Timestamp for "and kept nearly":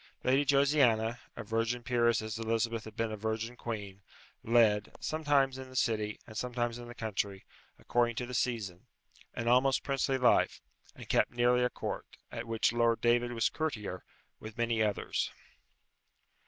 10.95-11.63